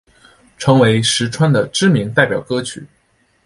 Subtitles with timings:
[0.57, 2.83] 成为实川的知名代表歌曲。